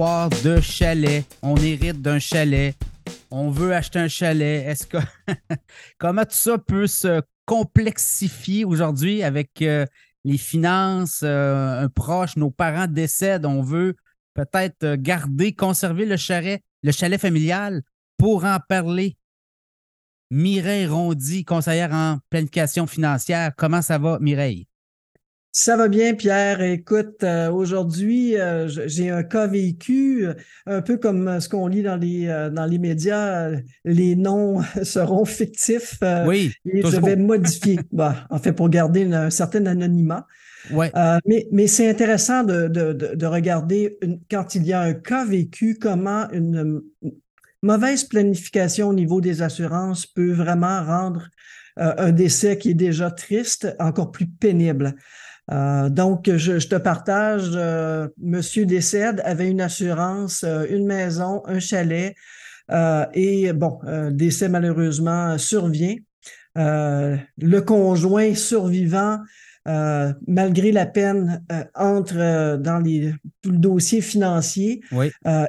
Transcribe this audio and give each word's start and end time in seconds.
de 0.00 0.62
chalet. 0.62 1.26
On 1.42 1.56
hérite 1.56 2.00
d'un 2.00 2.18
chalet. 2.18 2.74
On 3.30 3.50
veut 3.50 3.74
acheter 3.74 3.98
un 3.98 4.08
chalet. 4.08 4.66
Est-ce 4.66 4.86
que 4.86 4.96
comment 5.98 6.24
tout 6.24 6.30
ça 6.30 6.56
peut 6.56 6.86
se 6.86 7.20
complexifier 7.44 8.64
aujourd'hui 8.64 9.22
avec 9.22 9.60
euh, 9.60 9.84
les 10.24 10.38
finances, 10.38 11.20
euh, 11.22 11.82
un 11.82 11.88
proche, 11.90 12.36
nos 12.36 12.50
parents 12.50 12.86
décèdent, 12.86 13.44
on 13.44 13.60
veut 13.60 13.94
peut-être 14.32 14.84
euh, 14.84 14.96
garder, 14.98 15.52
conserver 15.52 16.06
le 16.06 16.16
chalet, 16.16 16.62
le 16.82 16.92
chalet 16.92 17.20
familial 17.20 17.82
pour 18.16 18.46
en 18.46 18.56
parler? 18.66 19.18
Mireille 20.30 20.86
Rondy, 20.86 21.44
conseillère 21.44 21.92
en 21.92 22.20
planification 22.30 22.86
financière. 22.86 23.52
Comment 23.54 23.82
ça 23.82 23.98
va, 23.98 24.18
Mireille? 24.18 24.69
Ça 25.52 25.76
va 25.76 25.88
bien, 25.88 26.14
Pierre. 26.14 26.62
Écoute, 26.62 27.24
euh, 27.24 27.50
aujourd'hui, 27.50 28.38
euh, 28.38 28.68
j'ai 28.68 29.10
un 29.10 29.24
cas 29.24 29.48
vécu, 29.48 30.24
euh, 30.24 30.34
un 30.66 30.80
peu 30.80 30.96
comme 30.96 31.40
ce 31.40 31.48
qu'on 31.48 31.66
lit 31.66 31.82
dans 31.82 31.96
les, 31.96 32.26
dans 32.52 32.66
les 32.66 32.78
médias, 32.78 33.50
les 33.84 34.14
noms 34.14 34.62
seront 34.84 35.24
fictifs. 35.24 35.98
oui. 36.26 36.52
Et 36.72 36.82
je 36.82 37.00
vais 37.00 37.16
modifier, 37.16 37.80
bah, 37.92 38.28
en 38.30 38.38
fait, 38.38 38.52
pour 38.52 38.68
garder 38.68 39.12
un 39.12 39.30
certain 39.30 39.66
anonymat. 39.66 40.26
Ouais. 40.70 40.92
mais 41.26 41.48
mais 41.50 41.66
c'est 41.66 41.88
intéressant 41.88 42.44
de, 42.44 42.68
de, 42.68 42.92
de, 42.92 43.26
regarder 43.26 43.98
quand 44.30 44.54
il 44.54 44.66
y 44.66 44.74
a 44.74 44.82
un 44.82 44.92
cas 44.92 45.24
vécu, 45.24 45.78
comment 45.80 46.30
une, 46.32 46.82
mauvaise 47.62 48.04
planification 48.04 48.88
au 48.88 48.92
niveau 48.92 49.22
des 49.22 49.40
assurances 49.40 50.06
peut 50.06 50.32
vraiment 50.32 50.84
rendre 50.84 51.28
un 51.76 52.12
décès 52.12 52.58
qui 52.58 52.72
est 52.72 52.74
déjà 52.74 53.10
triste 53.10 53.74
encore 53.78 54.10
plus 54.10 54.26
pénible. 54.26 54.96
Euh, 55.50 55.88
donc, 55.88 56.30
je, 56.30 56.66
te 56.66 56.76
partage, 56.76 57.50
euh, 57.54 58.08
Monsieur 58.18 58.66
décède, 58.66 59.20
avait 59.24 59.48
une 59.48 59.60
assurance, 59.60 60.44
euh, 60.44 60.66
une 60.70 60.86
maison, 60.86 61.42
un 61.46 61.58
chalet, 61.58 62.14
et 63.14 63.52
bon, 63.52 63.80
décès 64.12 64.48
malheureusement 64.48 65.36
survient. 65.38 65.96
le 66.54 67.58
conjoint 67.58 68.32
survivant, 68.36 69.18
malgré 69.66 70.70
la 70.70 70.86
peine, 70.86 71.44
entre 71.74 72.58
dans 72.58 72.78
les, 72.78 73.12
tout 73.42 73.50
le 73.50 73.58
dossier 73.58 74.00
financier 74.00 74.82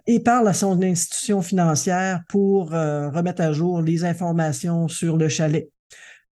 et 0.08 0.20
parle 0.22 0.48
à 0.48 0.54
son 0.54 0.82
institution 0.82 1.44
financière 1.44 2.24
pour 2.28 2.72
remettre 2.72 3.44
à 3.44 3.54
jour 3.54 3.84
les 3.84 4.04
informations 4.04 4.88
sur 4.88 5.16
le 5.16 5.30
chalet. 5.30 5.70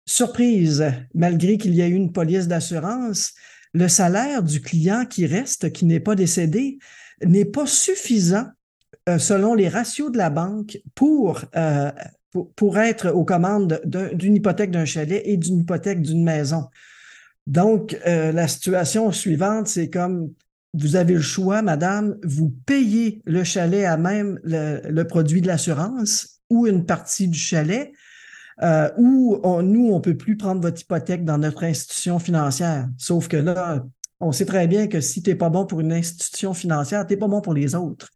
Surprise, 0.05 0.85
malgré 1.13 1.57
qu'il 1.57 1.75
y 1.75 1.81
ait 1.81 1.89
eu 1.89 1.95
une 1.95 2.13
police 2.13 2.47
d'assurance, 2.47 3.33
le 3.73 3.87
salaire 3.87 4.43
du 4.43 4.61
client 4.61 5.05
qui 5.05 5.25
reste, 5.25 5.71
qui 5.71 5.85
n'est 5.85 5.99
pas 5.99 6.15
décédé, 6.15 6.79
n'est 7.23 7.45
pas 7.45 7.65
suffisant 7.65 8.47
euh, 9.09 9.17
selon 9.17 9.53
les 9.53 9.69
ratios 9.69 10.11
de 10.11 10.17
la 10.17 10.29
banque 10.29 10.79
pour, 10.93 11.41
euh, 11.55 11.91
être 12.75 13.09
aux 13.11 13.25
commandes 13.25 13.81
d'une 13.85 14.35
hypothèque 14.35 14.71
d'un 14.71 14.85
chalet 14.85 15.21
et 15.25 15.37
d'une 15.37 15.59
hypothèque 15.59 16.01
d'une 16.01 16.23
maison. 16.23 16.65
Donc, 17.47 17.97
euh, 18.05 18.31
la 18.31 18.47
situation 18.47 19.11
suivante, 19.11 19.67
c'est 19.67 19.89
comme 19.89 20.33
vous 20.73 20.97
avez 20.97 21.13
le 21.13 21.21
choix, 21.21 21.61
madame, 21.61 22.17
vous 22.23 22.53
payez 22.65 23.21
le 23.25 23.43
chalet 23.43 23.85
à 23.85 23.97
même 23.97 24.39
le 24.43 25.03
produit 25.03 25.41
de 25.41 25.47
l'assurance 25.47 26.41
ou 26.49 26.67
une 26.67 26.85
partie 26.85 27.27
du 27.27 27.39
chalet, 27.39 27.91
euh, 28.63 28.89
où 28.97 29.39
nous, 29.61 29.91
on 29.91 30.01
peut 30.01 30.17
plus 30.17 30.37
prendre 30.37 30.61
votre 30.61 30.81
hypothèque 30.81 31.23
dans 31.25 31.37
notre 31.37 31.63
institution 31.63 32.19
financière. 32.19 32.87
Sauf 32.97 33.27
que 33.27 33.37
là, 33.37 33.83
on 34.19 34.31
sait 34.31 34.45
très 34.45 34.67
bien 34.67 34.87
que 34.87 34.99
si 35.01 35.21
tu 35.21 35.29
n'es 35.29 35.35
pas 35.35 35.49
bon 35.49 35.65
pour 35.65 35.79
une 35.79 35.93
institution 35.93 36.53
financière, 36.53 37.05
tu 37.05 37.13
n'es 37.13 37.19
pas 37.19 37.27
bon 37.27 37.41
pour 37.41 37.53
les 37.53 37.75
autres. 37.75 38.09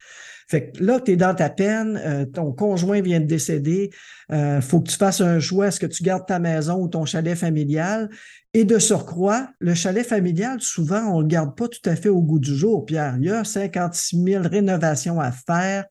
Fait 0.52 0.72
que 0.72 0.84
là, 0.84 1.00
tu 1.00 1.12
es 1.12 1.16
dans 1.16 1.34
ta 1.34 1.50
peine, 1.50 1.98
euh, 2.04 2.26
ton 2.26 2.52
conjoint 2.52 3.00
vient 3.00 3.22
de 3.22 3.26
décéder, 3.26 3.90
euh, 4.34 4.60
faut 4.60 4.82
que 4.82 4.90
tu 4.90 4.98
fasses 4.98 5.22
un 5.22 5.40
choix, 5.40 5.68
est-ce 5.68 5.80
que 5.80 5.86
tu 5.86 6.04
gardes 6.04 6.26
ta 6.26 6.40
maison 6.40 6.76
ou 6.76 6.90
ton 6.90 7.06
chalet 7.06 7.38
familial? 7.38 8.10
Et 8.54 8.66
de 8.66 8.78
surcroît, 8.78 9.48
le 9.60 9.74
chalet 9.76 10.06
familial, 10.06 10.60
souvent, 10.60 11.04
on 11.14 11.20
ne 11.20 11.22
le 11.22 11.30
garde 11.30 11.56
pas 11.56 11.70
tout 11.70 11.90
à 11.90 11.96
fait 11.96 12.10
au 12.10 12.22
goût 12.22 12.38
du 12.38 12.54
jour, 12.54 12.86
Pierre. 12.86 13.16
Il 13.18 13.28
y 13.28 13.32
a 13.32 13.46
56 13.46 14.22
000 14.22 14.44
rénovations 14.46 15.22
à 15.22 15.32
faire. 15.32 15.86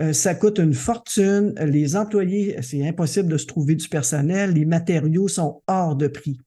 Euh, 0.00 0.12
ça 0.12 0.34
coûte 0.34 0.58
une 0.58 0.74
fortune. 0.74 1.54
Les 1.64 1.94
employés, 1.94 2.56
c'est 2.60 2.84
impossible 2.84 3.28
de 3.28 3.38
se 3.38 3.46
trouver 3.46 3.76
du 3.76 3.88
personnel. 3.88 4.50
Les 4.50 4.64
matériaux 4.64 5.28
sont 5.28 5.62
hors 5.68 5.94
de 5.94 6.08
prix. 6.08 6.40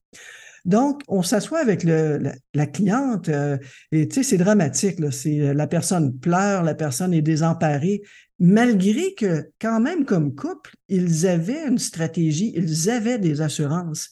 Donc, 0.66 1.02
on 1.06 1.22
s'assoit 1.22 1.60
avec 1.60 1.84
la, 1.84 2.66
cliente 2.66 3.28
euh, 3.28 3.56
et 3.92 4.08
tu 4.08 4.16
sais, 4.16 4.22
c'est 4.24 4.36
dramatique. 4.36 4.98
C'est, 5.12 5.54
la 5.54 5.68
personne 5.68 6.18
pleure, 6.18 6.64
la 6.64 6.74
personne 6.74 7.14
est 7.14 7.22
désemparée, 7.22 8.02
malgré 8.40 9.14
que 9.14 9.48
quand 9.60 9.78
même 9.78 10.04
comme 10.04 10.34
couple, 10.34 10.74
ils 10.88 11.28
avaient 11.28 11.68
une 11.68 11.78
stratégie, 11.78 12.52
ils 12.56 12.90
avaient 12.90 13.20
des 13.20 13.42
assurances. 13.42 14.10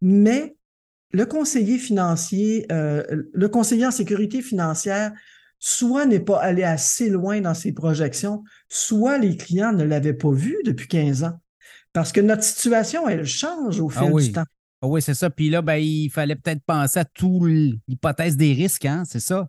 Mais 0.00 0.56
le 1.10 1.26
conseiller 1.26 1.76
financier, 1.76 2.66
euh, 2.70 3.02
le 3.32 3.48
conseiller 3.48 3.86
en 3.86 3.90
sécurité 3.90 4.42
financière 4.42 5.12
soit 5.58 6.06
n'est 6.06 6.20
pas 6.20 6.38
allé 6.38 6.62
assez 6.62 7.08
loin 7.08 7.40
dans 7.40 7.54
ses 7.54 7.72
projections, 7.72 8.44
soit 8.68 9.18
les 9.18 9.36
clients 9.36 9.72
ne 9.72 9.82
l'avaient 9.82 10.12
pas 10.12 10.30
vu 10.30 10.56
depuis 10.64 10.86
15 10.86 11.24
ans. 11.24 11.40
Parce 11.92 12.12
que 12.12 12.20
notre 12.20 12.44
situation, 12.44 13.08
elle 13.08 13.24
change 13.24 13.80
au 13.80 13.90
ah 13.96 14.04
fil 14.04 14.14
du 14.14 14.32
temps. 14.32 14.44
Ah 14.82 14.88
oui, 14.88 15.00
c'est 15.00 15.14
ça. 15.14 15.30
Puis 15.30 15.48
là, 15.48 15.62
ben, 15.62 15.76
il 15.76 16.10
fallait 16.10 16.36
peut-être 16.36 16.62
penser 16.64 17.00
à 17.00 17.04
toute 17.04 17.48
l'hypothèse 17.88 18.36
des 18.36 18.52
risques, 18.52 18.84
hein? 18.84 19.04
c'est 19.06 19.20
ça? 19.20 19.48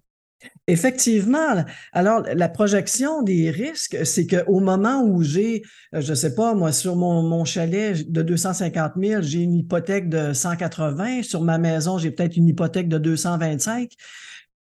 Effectivement. 0.67 1.65
Alors, 1.93 2.23
la 2.33 2.47
projection 2.49 3.23
des 3.23 3.49
risques, 3.49 4.05
c'est 4.05 4.27
qu'au 4.27 4.59
moment 4.59 5.01
où 5.03 5.23
j'ai, 5.23 5.63
euh, 5.95 6.01
je 6.01 6.11
ne 6.11 6.15
sais 6.15 6.35
pas, 6.35 6.53
moi, 6.53 6.71
sur 6.71 6.95
mon, 6.95 7.23
mon, 7.23 7.43
chalet 7.43 8.09
de 8.09 8.21
250 8.21 8.93
000, 9.01 9.21
j'ai 9.23 9.39
une 9.39 9.55
hypothèque 9.55 10.09
de 10.09 10.33
180. 10.33 11.23
Sur 11.23 11.41
ma 11.41 11.57
maison, 11.57 11.97
j'ai 11.97 12.11
peut-être 12.11 12.37
une 12.37 12.47
hypothèque 12.47 12.87
de 12.87 12.97
225. 12.97 13.91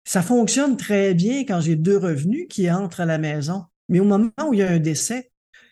Ça 0.04 0.22
fonctionne 0.22 0.76
très 0.76 1.14
bien 1.14 1.40
quand 1.40 1.60
j'ai 1.60 1.76
deux 1.76 1.98
revenus 1.98 2.46
qui 2.48 2.70
entrent 2.70 3.00
à 3.00 3.06
la 3.06 3.18
maison. 3.18 3.64
Mais 3.88 4.00
au 4.00 4.04
moment 4.04 4.30
où 4.46 4.54
il 4.54 4.60
y 4.60 4.62
a 4.62 4.70
un 4.70 4.78
décès, 4.78 5.30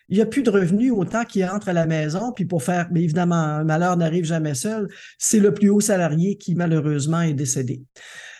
il 0.09 0.17
n'y 0.17 0.21
a 0.21 0.25
plus 0.25 0.43
de 0.43 0.49
revenus 0.49 0.91
autant 0.91 1.23
qui 1.23 1.43
entrent 1.45 1.69
à 1.69 1.73
la 1.73 1.85
maison. 1.85 2.31
Puis 2.31 2.45
pour 2.45 2.63
faire, 2.63 2.87
mais 2.91 3.03
évidemment, 3.03 3.35
un 3.35 3.63
malheur 3.63 3.97
n'arrive 3.97 4.25
jamais 4.25 4.53
seul. 4.53 4.87
C'est 5.17 5.39
le 5.39 5.53
plus 5.53 5.69
haut 5.69 5.79
salarié 5.79 6.37
qui 6.37 6.55
malheureusement 6.55 7.21
est 7.21 7.33
décédé. 7.33 7.83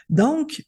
Donc, 0.09 0.63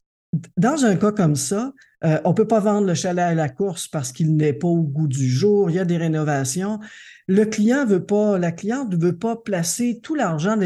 dans 0.58 0.86
un 0.86 0.96
cas 0.96 1.12
comme 1.12 1.36
ça, 1.36 1.72
euh, 2.04 2.20
on 2.26 2.30
ne 2.30 2.36
peut 2.36 2.48
pas 2.48 2.60
vendre 2.60 2.86
le 2.86 2.94
chalet 2.94 3.24
à 3.24 3.34
la 3.34 3.50
course 3.50 3.88
parce 3.88 4.12
qu'il 4.12 4.36
n'est 4.36 4.54
pas 4.54 4.68
au 4.68 4.82
goût 4.84 5.08
du 5.08 5.28
jour. 5.28 5.70
Il 5.70 5.76
y 5.76 5.80
a 5.80 5.86
des 5.86 5.98
rénovations. 5.98 6.80
Le 7.28 7.46
client 7.46 7.86
veut 7.86 8.06
pas, 8.06 8.38
la 8.38 8.52
cliente 8.52 8.92
ne 8.92 8.98
veut 8.98 9.18
pas 9.18 9.36
placer 9.36 10.00
tout 10.02 10.16
l'argent 10.16 10.58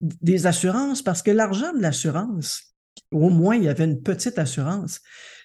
des 0.00 0.46
assurances 0.46 1.02
parce 1.02 1.22
que 1.22 1.30
l'argent 1.30 1.72
de 1.72 1.80
l'assurance, 1.80 2.74
au 3.12 3.30
moins 3.30 3.56
il 3.56 3.64
y 3.64 3.68
avait 3.68 3.84
une 3.84 4.02
petite 4.02 4.38
assurance. 4.38 5.00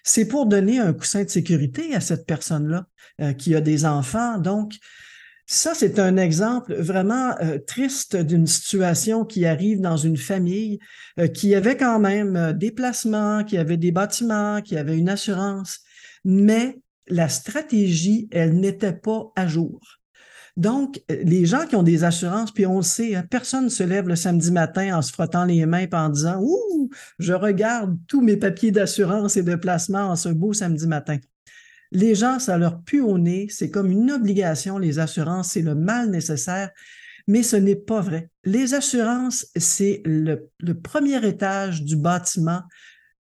C'est 0.08 0.28
pour 0.28 0.46
donner 0.46 0.78
un 0.78 0.92
coussin 0.92 1.24
de 1.24 1.28
sécurité 1.28 1.92
à 1.96 2.00
cette 2.00 2.26
personne-là 2.26 2.86
euh, 3.20 3.32
qui 3.32 3.56
a 3.56 3.60
des 3.60 3.84
enfants. 3.84 4.38
Donc, 4.38 4.74
ça, 5.46 5.74
c'est 5.74 5.98
un 5.98 6.16
exemple 6.16 6.76
vraiment 6.76 7.34
euh, 7.40 7.58
triste 7.58 8.14
d'une 8.14 8.46
situation 8.46 9.24
qui 9.24 9.46
arrive 9.46 9.80
dans 9.80 9.96
une 9.96 10.16
famille 10.16 10.78
euh, 11.18 11.26
qui 11.26 11.56
avait 11.56 11.76
quand 11.76 11.98
même 11.98 12.52
des 12.52 12.70
placements, 12.70 13.42
qui 13.42 13.58
avait 13.58 13.76
des 13.76 13.90
bâtiments, 13.90 14.62
qui 14.62 14.76
avait 14.76 14.96
une 14.96 15.08
assurance, 15.08 15.80
mais 16.24 16.78
la 17.08 17.28
stratégie, 17.28 18.28
elle 18.30 18.60
n'était 18.60 18.92
pas 18.92 19.32
à 19.34 19.48
jour. 19.48 19.80
Donc, 20.56 21.02
euh, 21.10 21.16
les 21.22 21.44
gens 21.44 21.66
qui 21.66 21.76
ont 21.76 21.82
des 21.82 22.04
assurances, 22.04 22.50
puis 22.50 22.66
on 22.66 22.78
le 22.78 22.82
sait, 22.82 23.14
hein, 23.14 23.24
personne 23.28 23.64
ne 23.64 23.68
se 23.68 23.82
lève 23.82 24.08
le 24.08 24.16
samedi 24.16 24.50
matin 24.50 24.96
en 24.96 25.02
se 25.02 25.12
frottant 25.12 25.44
les 25.44 25.66
mains 25.66 25.80
et 25.80 25.94
en 25.94 26.08
disant 26.08 26.40
Ouh, 26.40 26.90
je 27.18 27.34
regarde 27.34 27.96
tous 28.08 28.22
mes 28.22 28.36
papiers 28.36 28.70
d'assurance 28.70 29.36
et 29.36 29.42
de 29.42 29.54
placement 29.54 30.10
en 30.10 30.16
ce 30.16 30.30
beau 30.30 30.54
samedi 30.54 30.86
matin. 30.86 31.18
Les 31.92 32.14
gens, 32.14 32.38
ça 32.38 32.56
leur 32.56 32.82
pue 32.82 33.00
au 33.00 33.18
nez, 33.18 33.46
c'est 33.50 33.70
comme 33.70 33.90
une 33.90 34.10
obligation, 34.10 34.78
les 34.78 34.98
assurances, 34.98 35.50
c'est 35.50 35.62
le 35.62 35.74
mal 35.74 36.10
nécessaire, 36.10 36.70
mais 37.26 37.42
ce 37.42 37.56
n'est 37.56 37.76
pas 37.76 38.00
vrai. 38.00 38.30
Les 38.44 38.74
assurances, 38.74 39.46
c'est 39.56 40.00
le, 40.04 40.48
premier 40.82 41.24
étage 41.26 41.82
du 41.82 41.96
bâtiment 41.96 42.62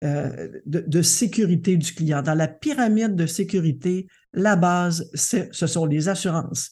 euh, 0.05 0.49
de, 0.67 0.85
de, 0.87 1.03
sécurité 1.03 1.77
du 1.77 1.93
client. 1.93 2.23
Dans 2.23 2.35
la 2.35 2.49
pyramide 2.49 3.17
de 3.17 3.27
sécurité, 3.27 4.07
la 4.33 4.57
base, 4.57 5.11
ce 5.15 5.67
sont 5.67 5.87
les 5.87 6.09
assurances 6.09 6.71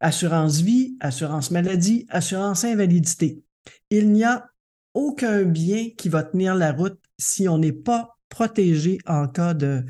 assurance 0.00 0.60
vie, 0.60 0.96
assurance 1.00 1.50
maladie, 1.50 2.06
assurance 2.08 2.64
invalidité. 2.64 3.42
Il 3.90 4.12
n'y 4.12 4.24
a 4.24 4.50
aucun 4.94 5.42
bien 5.42 5.90
qui 5.96 6.08
va 6.08 6.22
tenir 6.22 6.54
la 6.54 6.72
route 6.72 6.98
si 7.18 7.48
on 7.48 7.58
n'est 7.58 7.72
pas 7.72 8.16
protégé 8.28 8.98
en 9.06 9.28
cas 9.28 9.54
de, 9.54 9.84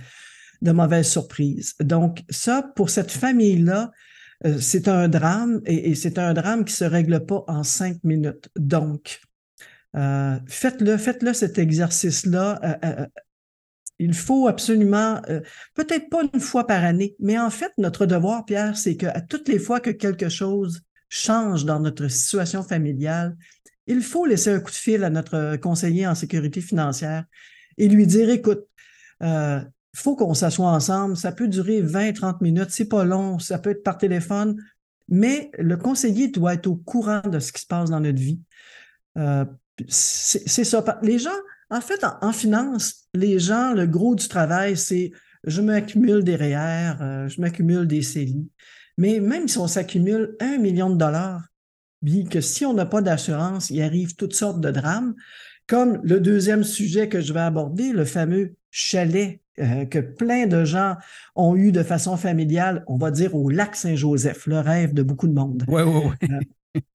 mauvaise 0.62 1.09
surprise. 1.09 1.75
Donc, 1.81 2.23
ça, 2.29 2.62
pour 2.75 2.91
cette 2.91 3.11
famille-là, 3.11 3.93
euh, 4.47 4.59
c'est 4.59 4.89
un 4.89 5.09
drame 5.09 5.61
et, 5.67 5.95
c'est 5.95 6.19
un 6.19 6.35
drame 6.35 6.65
qui 6.65 6.73
ne 6.73 6.77
se 6.77 6.85
règle 6.85 7.25
pas 7.25 7.45
en 7.47 7.62
cinq 7.62 8.03
minutes. 8.03 8.49
Donc, 8.57 9.21
euh, 9.97 10.39
faites-le, 10.47 10.97
faites-le 10.97 11.33
cet 11.33 11.59
exercice-là. 11.59 12.79
Euh, 12.85 13.07
Il 14.00 14.14
faut 14.14 14.49
absolument, 14.49 15.20
euh, 15.29 15.41
peut-être 15.75 16.08
pas 16.08 16.23
une 16.32 16.41
fois 16.41 16.67
par 16.67 16.82
année, 16.85 17.14
mais 17.20 17.38
en 17.38 17.50
fait, 17.50 17.70
notre 17.76 18.06
devoir, 18.06 18.47
Pierre, 18.47 18.76
c'est 18.76 18.97
qu'à 18.97 19.20
toutes 19.20 19.47
les 19.47 19.58
fois 19.58 19.79
que 19.79 19.91
quelque 19.91 20.31
chose 20.31 20.81
change 21.11 21.67
dans 21.67 21.81
notre 21.81 22.08
situation 22.08 22.62
familiale, 22.62 23.37
il 23.87 24.00
faut 24.02 24.25
laisser 24.25 24.52
un 24.52 24.61
coup 24.61 24.70
de 24.70 24.76
fil 24.76 25.05
à 25.05 25.11
notre 25.11 25.56
conseiller 25.56 26.06
en 26.06 26.14
sécurité 26.14 26.62
financière 26.62 27.25
et 27.76 27.88
lui 27.88 28.06
dire, 28.06 28.31
écoute, 28.31 28.62
euh, 29.23 29.61
il 29.93 29.99
faut 29.99 30.17
qu'on 30.17 30.32
s'assoie 30.32 30.70
ensemble, 30.70 31.14
ça 31.17 31.32
peut 31.32 31.49
durer 31.49 31.82
20, 31.82 32.14
30 32.14 32.41
minutes, 32.41 32.70
c'est 32.70 32.88
pas 32.88 33.05
long, 33.05 33.38
ça 33.38 33.58
peut 33.58 33.70
être 33.70 33.82
par 33.82 33.99
téléphone, 33.99 34.56
mais 35.08 35.50
le 35.58 35.76
conseiller 35.76 36.29
doit 36.29 36.55
être 36.55 36.69
au 36.69 36.76
courant 36.76 37.23
de 37.29 37.38
ce 37.38 37.52
qui 37.52 37.61
se 37.61 37.67
passe 37.67 37.91
dans 37.91 38.00
notre 38.00 38.19
vie. 38.19 38.41
Euh, 39.19 39.44
c'est 39.88 40.64
ça. 40.64 40.99
Les 41.02 41.19
gens, 41.19 41.31
en 41.70 41.81
fait, 41.81 42.05
en, 42.20 42.32
finance, 42.32 43.06
les 43.14 43.38
gens, 43.38 43.72
le 43.72 43.87
gros 43.87 44.14
du 44.14 44.28
travail, 44.28 44.76
c'est 44.76 45.12
je 45.44 45.62
m'accumule 45.62 46.22
des 46.22 46.37
REER, 46.37 46.94
euh, 47.00 47.28
je 47.28 47.40
m'accumule 47.40 47.87
des 47.87 48.02
CELI. 48.02 48.50
Mais 48.99 49.20
même 49.20 49.49
si 49.49 49.58
on 49.58 49.69
s'accumule 49.69 50.37
un 50.40 50.58
million 50.58 50.90
de 50.90 50.96
dollars, 50.96 51.43
bien 52.02 52.25
que 52.25 52.40
si 52.40 52.67
on 52.67 52.75
n'a 52.75 52.87
pas 52.87 53.00
d'assurance, 53.00 53.70
il 53.70 53.81
arrive 53.82 54.17
toutes 54.17 54.34
sortes 54.34 54.61
de 54.61 54.70
drames, 54.70 55.14
comme 55.67 56.00
le 56.02 56.20
deuxième 56.20 56.64
sujet 56.64 57.08
que 57.08 57.20
je 57.20 57.32
vais 57.32 57.40
aborder, 57.40 57.93
le 57.93 58.05
fameux 58.05 58.56
chalet 58.70 59.40
euh, 59.61 59.84
que 59.84 59.99
plein 59.99 60.46
de 60.46 60.64
gens 60.64 60.96
ont 61.37 61.55
eu 61.56 61.70
de 61.73 61.82
façon 61.82 62.16
familiale, 62.16 62.84
on 62.88 62.96
va 62.96 63.11
dire 63.11 63.34
au 63.34 63.49
lac 63.49 63.76
Saint-Joseph, 63.76 64.46
le 64.46 64.58
rêve 64.58 64.93
de 64.94 65.02
beaucoup 65.02 65.28
de 65.28 65.34
monde. 65.34 65.64
Oui, 65.69 65.82
oui, 65.82 66.11
oui. 66.23 66.38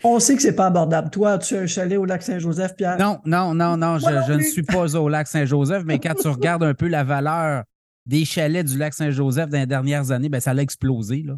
On 0.03 0.19
sait 0.19 0.35
que 0.35 0.41
c'est 0.41 0.55
pas 0.55 0.67
abordable. 0.67 1.09
Toi, 1.09 1.37
tu 1.37 1.55
as 1.55 1.61
un 1.61 1.65
chalet 1.65 1.97
au 1.97 2.05
lac 2.05 2.21
Saint-Joseph, 2.21 2.75
Pierre? 2.75 2.97
Non, 2.97 3.19
non, 3.25 3.53
non, 3.53 3.75
non, 3.77 3.99
je, 3.99 4.33
ne 4.33 4.41
suis 4.41 4.63
pas 4.63 4.95
au 4.95 5.09
lac 5.09 5.27
Saint-Joseph, 5.27 5.83
mais 5.85 5.99
quand 5.99 6.15
tu 6.15 6.27
regardes 6.27 6.63
un 6.63 6.73
peu 6.73 6.87
la 6.87 7.03
valeur 7.03 7.63
des 8.05 8.23
chalets 8.23 8.65
du 8.65 8.77
lac 8.77 8.93
Saint-Joseph 8.93 9.49
dans 9.49 9.59
les 9.59 9.65
dernières 9.65 10.11
années, 10.11 10.29
ben, 10.29 10.39
ça 10.39 10.51
a 10.51 10.55
explosé. 10.57 11.23
Là. 11.25 11.35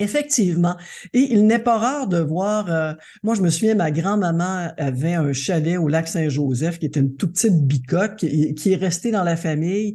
Effectivement. 0.00 0.76
Et 1.12 1.20
il 1.20 1.46
n'est 1.46 1.60
pas 1.60 1.78
rare 1.78 2.08
de 2.08 2.18
voir, 2.18 2.70
euh, 2.70 2.94
moi 3.22 3.36
je 3.36 3.42
me 3.42 3.48
souviens, 3.48 3.76
ma 3.76 3.92
grand-maman 3.92 4.72
avait 4.76 5.14
un 5.14 5.32
chalet 5.32 5.78
au 5.78 5.86
lac 5.86 6.08
Saint-Joseph 6.08 6.80
qui 6.80 6.86
était 6.86 6.98
une 6.98 7.14
toute 7.14 7.34
petite 7.34 7.64
bicoque 7.64 8.16
qui, 8.16 8.54
qui 8.54 8.72
est 8.72 8.76
restée 8.76 9.12
dans 9.12 9.22
la 9.22 9.36
famille. 9.36 9.94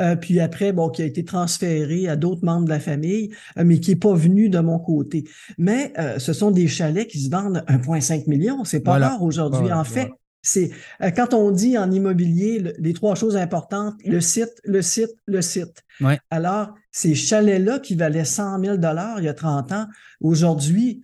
Euh, 0.00 0.16
puis 0.16 0.40
après, 0.40 0.72
bon, 0.72 0.88
qui 0.90 1.02
a 1.02 1.04
été 1.04 1.24
transféré 1.24 2.08
à 2.08 2.16
d'autres 2.16 2.44
membres 2.44 2.64
de 2.64 2.70
la 2.70 2.80
famille, 2.80 3.30
euh, 3.58 3.64
mais 3.64 3.80
qui 3.80 3.90
n'est 3.90 3.96
pas 3.96 4.14
venu 4.14 4.48
de 4.48 4.58
mon 4.58 4.78
côté. 4.78 5.24
Mais 5.58 5.92
euh, 5.98 6.18
ce 6.18 6.32
sont 6.32 6.50
des 6.50 6.68
chalets 6.68 7.08
qui 7.08 7.20
se 7.20 7.30
vendent 7.30 7.64
1,5 7.68 8.28
million. 8.28 8.64
C'est 8.64 8.80
pas 8.80 8.98
rare 8.98 9.22
aujourd'hui. 9.22 9.72
en 9.72 9.84
fait, 9.84 10.10
c'est 10.40 10.70
quand 11.16 11.34
on 11.34 11.50
dit 11.50 11.76
en 11.76 11.90
immobilier 11.90 12.72
les 12.78 12.92
trois 12.94 13.14
choses 13.16 13.36
importantes, 13.36 13.94
le 14.04 14.20
site, 14.20 14.54
le 14.64 14.82
site, 14.82 15.14
le 15.26 15.42
site. 15.42 15.84
Alors, 16.30 16.74
ces 16.92 17.14
chalets-là 17.14 17.80
qui 17.80 17.96
valaient 17.96 18.24
100 18.24 18.60
000 18.62 18.76
il 19.18 19.24
y 19.24 19.28
a 19.28 19.34
30 19.34 19.72
ans, 19.72 19.86
aujourd'hui, 20.20 21.02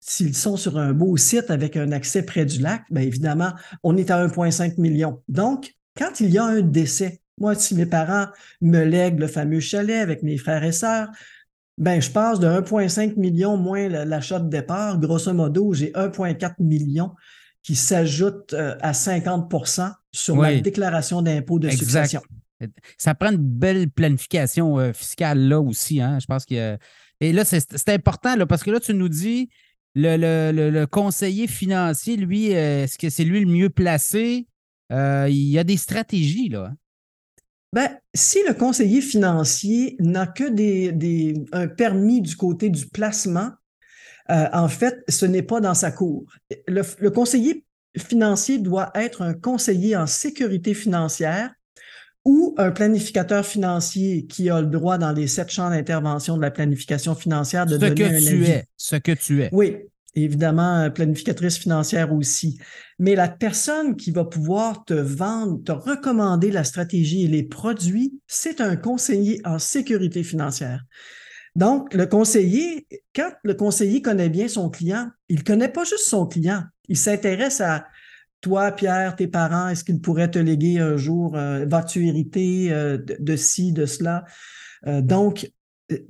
s'ils 0.00 0.34
sont 0.34 0.56
sur 0.56 0.78
un 0.78 0.92
beau 0.92 1.16
site 1.16 1.50
avec 1.50 1.76
un 1.76 1.92
accès 1.92 2.24
près 2.24 2.44
du 2.44 2.60
lac, 2.60 2.82
bien 2.90 3.04
évidemment, 3.04 3.52
on 3.84 3.96
est 3.96 4.10
à 4.10 4.26
1,5 4.26 4.80
million. 4.80 5.22
Donc, 5.28 5.74
quand 5.96 6.20
il 6.20 6.30
y 6.30 6.38
a 6.38 6.44
un 6.44 6.60
décès, 6.60 7.21
moi, 7.38 7.54
si 7.54 7.74
mes 7.74 7.86
parents 7.86 8.26
me 8.60 8.84
lèguent 8.84 9.20
le 9.20 9.26
fameux 9.26 9.60
chalet 9.60 10.00
avec 10.00 10.22
mes 10.22 10.36
frères 10.36 10.64
et 10.64 10.72
sœurs, 10.72 11.08
ben, 11.78 12.00
je 12.00 12.10
passe 12.10 12.38
de 12.38 12.46
1,5 12.46 13.18
million 13.18 13.56
moins 13.56 13.88
l'achat 13.88 14.38
de 14.38 14.48
départ. 14.48 14.98
Grosso 14.98 15.32
modo, 15.32 15.72
j'ai 15.72 15.90
1,4 15.92 16.54
million 16.58 17.12
qui 17.62 17.76
s'ajoute 17.76 18.52
euh, 18.52 18.76
à 18.80 18.92
50% 18.92 19.92
sur 20.12 20.36
ma 20.36 20.54
déclaration 20.60 21.22
d'impôt 21.22 21.58
de 21.58 21.70
succession. 21.70 22.20
Ça 22.96 23.14
prend 23.14 23.30
une 23.32 23.38
belle 23.38 23.90
planification 23.90 24.78
euh, 24.78 24.92
fiscale 24.92 25.48
là 25.48 25.60
aussi. 25.60 26.00
Hein? 26.00 26.18
Je 26.20 26.26
pense 26.26 26.44
que. 26.44 26.78
Et 27.20 27.32
là, 27.32 27.44
c'est 27.44 27.88
important 27.88 28.34
là, 28.36 28.46
parce 28.46 28.64
que 28.64 28.70
là, 28.70 28.80
tu 28.80 28.94
nous 28.94 29.08
dis 29.08 29.48
le, 29.94 30.84
conseiller 30.86 31.46
financier, 31.46 32.16
lui, 32.16 32.54
euh, 32.54 32.84
est-ce 32.84 32.98
que 32.98 33.10
c'est 33.10 33.24
lui 33.24 33.40
le 33.40 33.46
mieux 33.46 33.70
placé? 33.70 34.46
il 34.90 35.48
y 35.48 35.58
a 35.58 35.64
des 35.64 35.78
stratégies, 35.78 36.50
là. 36.50 36.70
Ben, 37.72 37.88
si 38.14 38.38
le 38.46 38.52
conseiller 38.52 39.00
financier 39.00 39.96
n'a 39.98 40.26
que 40.26 40.48
des, 40.48 41.34
un 41.52 41.68
permis 41.68 42.20
du 42.20 42.36
côté 42.36 42.68
du 42.68 42.86
placement, 42.86 43.50
euh, 44.30 44.46
en 44.52 44.68
fait, 44.68 45.02
ce 45.08 45.24
n'est 45.24 45.42
pas 45.42 45.60
dans 45.60 45.74
sa 45.74 45.90
cour. 45.90 46.24
Le, 46.68 46.82
le, 46.98 47.10
conseiller 47.10 47.64
financier 47.96 48.58
doit 48.58 48.90
être 48.94 49.22
un 49.22 49.34
conseiller 49.34 49.96
en 49.96 50.06
sécurité 50.06 50.74
financière 50.74 51.50
ou 52.24 52.54
un 52.56 52.70
planificateur 52.70 53.44
financier 53.44 54.26
qui 54.26 54.48
a 54.48 54.60
le 54.60 54.68
droit 54.68 54.98
dans 54.98 55.12
les 55.12 55.26
sept 55.26 55.50
champs 55.50 55.70
d'intervention 55.70 56.36
de 56.36 56.42
la 56.42 56.50
planification 56.50 57.14
financière 57.14 57.66
de 57.66 57.74
ce 57.74 57.78
donner 57.78 57.94
que 57.94 58.02
un 58.04 58.18
tu 58.18 58.44
avis. 58.44 58.50
es, 58.50 58.64
ce 58.76 58.96
que 58.96 59.12
tu 59.12 59.42
es. 59.42 59.48
Oui, 59.50 59.78
évidemment 60.14 60.90
planificatrice 60.90 61.58
financière 61.58 62.12
aussi. 62.12 62.58
Mais 62.98 63.14
la 63.14 63.28
personne 63.28 63.96
qui 63.96 64.10
va 64.10 64.24
pouvoir 64.24 64.84
te 64.84 64.94
vendre, 64.94 65.62
te 65.64 65.72
recommander 65.72 66.50
la 66.50 66.64
stratégie 66.64 67.24
et 67.24 67.28
les 67.28 67.42
produits, 67.42 68.20
c'est 68.26 68.60
un 68.60 68.76
conseiller 68.76 69.40
en 69.44 69.58
sécurité 69.58 70.22
financière. 70.22 70.82
Donc, 71.54 71.92
le 71.94 72.06
conseiller, 72.06 72.86
quand 73.14 73.30
le 73.42 73.54
conseiller 73.54 74.00
connaît 74.00 74.30
bien 74.30 74.48
son 74.48 74.70
client, 74.70 75.10
il 75.28 75.44
connaît 75.44 75.68
pas 75.68 75.84
juste 75.84 76.06
son 76.06 76.26
client, 76.26 76.62
il 76.88 76.96
s'intéresse 76.96 77.60
à 77.60 77.86
toi, 78.40 78.72
Pierre, 78.72 79.14
tes 79.16 79.28
parents, 79.28 79.68
est-ce 79.68 79.84
qu'ils 79.84 80.00
pourraient 80.00 80.30
te 80.30 80.38
léguer 80.38 80.80
un 80.80 80.96
jour, 80.96 81.36
euh, 81.36 81.64
vas-tu 81.66 82.06
hériter 82.08 82.72
euh, 82.72 82.98
de, 82.98 83.36
ci, 83.36 83.72
de 83.72 83.86
cela? 83.86 84.24
Euh, 84.86 85.00
donc, 85.00 85.50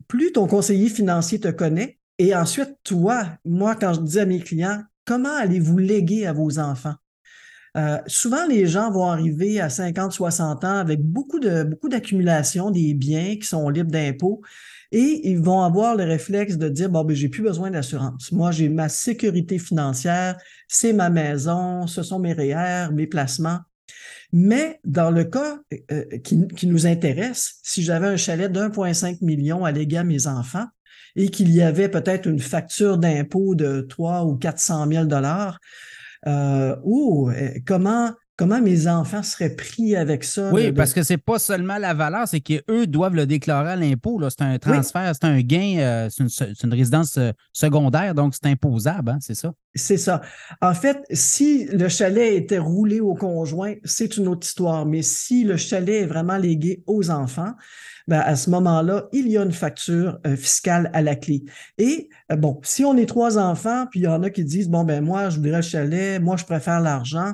plus 0.09 0.33
ton 0.33 0.47
conseiller 0.47 0.89
financier 0.89 1.41
te 1.41 1.49
connaît, 1.49 1.99
et 2.19 2.35
ensuite, 2.35 2.77
toi, 2.85 3.27
moi, 3.45 3.75
quand 3.75 3.95
je 3.95 4.01
dis 4.01 4.21
à 4.21 4.27
mes 4.27 4.41
clients, 4.41 4.83
comment 5.05 5.35
allez-vous 5.35 5.79
léguer 5.79 6.27
à 6.27 6.33
vos 6.33 6.59
enfants? 6.59 6.95
Euh, 7.77 7.99
souvent, 8.07 8.47
les 8.47 8.67
gens 8.67 8.91
vont 8.91 9.07
arriver 9.07 9.61
à 9.61 9.71
50, 9.71 10.13
60 10.13 10.65
ans 10.65 10.77
avec 10.77 11.01
beaucoup 11.01 11.39
de 11.39 11.79
d'accumulation 11.89 12.71
des 12.71 12.93
biens 12.93 13.37
qui 13.37 13.47
sont 13.47 13.69
libres 13.71 13.91
d'impôts 13.91 14.43
et 14.91 15.31
ils 15.31 15.41
vont 15.41 15.63
avoir 15.63 15.97
le 15.97 16.05
réflexe 16.05 16.59
de 16.59 16.69
dire 16.69 16.91
bon 16.91 17.03
ben 17.03 17.17
j'ai 17.17 17.31
plus 17.31 17.43
besoin 17.43 17.71
d'assurance. 17.71 18.31
Moi, 18.31 18.51
j'ai 18.51 18.69
ma 18.69 18.91
sécurité 18.91 19.59
financière, 19.59 20.37
c'est 20.69 20.93
ma 20.93 21.09
maison, 21.09 21.87
ce 21.87 22.03
sont 22.03 22.19
mes 22.19 22.35
REER, 22.35 22.93
mes 22.93 23.07
placements. 23.07 23.61
Mais 24.33 24.79
dans 24.85 25.11
le 25.11 25.25
cas 25.25 25.59
euh, 25.91 26.05
qui, 26.19 26.47
qui, 26.49 26.67
nous 26.67 26.87
intéresse, 26.87 27.59
si 27.63 27.83
j'avais 27.83 28.07
un 28.07 28.17
chalet 28.17 28.51
d'1,5 28.51 29.23
million 29.23 29.65
à 29.65 29.73
léguer 29.73 29.99
à 29.99 30.05
mes 30.05 30.27
enfants, 30.27 30.67
et 31.17 31.29
qu'il 31.29 31.51
y 31.51 31.63
avait 31.63 31.89
peut-être 31.89 32.27
une 32.27 32.41
facture 32.41 32.99
d'impôt 32.99 33.55
de 33.55 33.81
3 33.83 34.25
ou 34.25 34.37
400 34.37 34.87
000 34.89 35.05
dollars, 35.07 35.59
euh, 36.27 36.77
eh, 37.37 37.63
comment 37.67 38.13
comment 38.43 38.61
mes 38.61 38.89
enfants 38.89 39.23
seraient 39.23 39.55
pris 39.55 39.95
avec 39.95 40.25
ça? 40.25 40.51
Oui, 40.53 40.73
parce 40.73 40.93
que 40.93 41.05
c'est 41.05 41.17
pas 41.17 41.39
seulement 41.39 41.79
la 41.79 41.95
valeur, 41.95 42.27
c'est 42.27 42.41
qu'eux 42.41 42.89
doivent 42.89 43.15
le 43.15 43.25
déclarer 43.25 43.71
à 43.71 43.77
l'impôt. 43.77 44.21
C'est 44.29 44.43
un 44.43 44.59
transfert, 44.59 45.13
c'est 45.15 45.29
un 45.29 45.41
gain, 45.43 45.77
euh, 45.79 46.09
c'est 46.11 46.65
une, 46.65 46.75
résidence 46.75 47.19
euh, 47.19 47.31
secondaire, 47.53 48.17
donc 48.17 48.35
c'est 48.35 48.51
imposable, 48.51 49.11
hein, 49.11 49.19
c'est 49.21 49.37
ça? 49.37 49.53
C'est 49.77 49.97
ça. 49.97 50.23
En 50.61 50.75
fait, 50.75 50.99
si 51.13 51.67
le 51.67 51.89
chalet 51.89 52.35
était 52.35 52.59
roulé 52.59 52.99
au 52.99 53.15
conjoint, 53.15 53.75
c'est 53.85 54.17
une 54.17 54.27
autre 54.27 54.45
histoire. 54.45 54.87
Mais 54.87 55.03
si 55.03 55.45
le 55.45 55.57
chalet 55.57 56.03
est 56.03 56.07
vraiment 56.07 56.37
légué 56.37 56.83
aux 56.89 57.11
enfants, 57.11 57.53
ben 58.09 58.19
à 58.19 58.35
ce 58.35 58.51
moment-là, 58.51 59.09
il 59.13 59.29
y 59.29 59.39
a 59.39 59.43
une 59.45 59.53
facture 59.53 60.19
euh, 60.27 60.35
fiscale 60.35 60.91
à 60.93 61.01
la 61.01 61.15
clé. 61.15 61.45
Et 61.79 62.11
bon, 62.37 62.61
si 62.65 62.85
on 62.85 62.97
est 62.97 63.07
trois 63.07 63.39
enfants, 63.39 63.87
puis 63.89 64.01
il 64.01 64.03
y 64.03 64.09
en 64.09 64.25
a 64.25 64.31
qui 64.31 64.45
disent, 64.45 64.69
bon, 64.69 64.83
ben 64.83 65.03
moi, 65.03 65.31
je 65.31 65.37
voudrais 65.37 65.59
le 65.59 65.63
chalet, 65.63 66.21
moi, 66.21 66.37
je 66.37 66.45
préfère 66.45 66.81
l'argent, 66.81 67.33